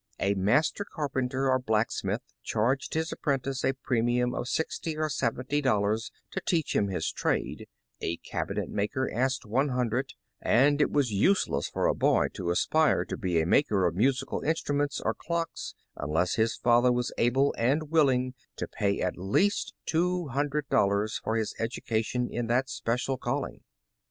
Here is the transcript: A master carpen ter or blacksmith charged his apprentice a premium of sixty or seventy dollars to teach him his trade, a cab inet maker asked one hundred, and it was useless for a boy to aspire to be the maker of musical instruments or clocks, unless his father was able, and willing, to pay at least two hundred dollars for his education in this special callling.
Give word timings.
A 0.19 0.33
master 0.33 0.83
carpen 0.83 1.29
ter 1.29 1.47
or 1.51 1.59
blacksmith 1.59 2.23
charged 2.41 2.95
his 2.95 3.11
apprentice 3.11 3.63
a 3.63 3.73
premium 3.83 4.33
of 4.33 4.47
sixty 4.47 4.97
or 4.97 5.09
seventy 5.09 5.61
dollars 5.61 6.09
to 6.31 6.41
teach 6.43 6.75
him 6.75 6.87
his 6.87 7.11
trade, 7.11 7.67
a 8.01 8.17
cab 8.17 8.49
inet 8.49 8.69
maker 8.69 9.07
asked 9.13 9.45
one 9.45 9.69
hundred, 9.69 10.13
and 10.41 10.81
it 10.81 10.89
was 10.89 11.11
useless 11.11 11.67
for 11.69 11.85
a 11.85 11.93
boy 11.93 12.29
to 12.29 12.49
aspire 12.49 13.05
to 13.05 13.15
be 13.15 13.37
the 13.39 13.45
maker 13.45 13.85
of 13.85 13.93
musical 13.93 14.41
instruments 14.41 14.99
or 14.99 15.13
clocks, 15.13 15.75
unless 15.95 16.33
his 16.33 16.55
father 16.55 16.91
was 16.91 17.13
able, 17.19 17.53
and 17.55 17.91
willing, 17.91 18.33
to 18.55 18.67
pay 18.67 19.01
at 19.01 19.19
least 19.19 19.71
two 19.85 20.29
hundred 20.29 20.67
dollars 20.69 21.19
for 21.23 21.35
his 21.35 21.53
education 21.59 22.27
in 22.27 22.47
this 22.47 22.71
special 22.71 23.19
callling. 23.19 23.59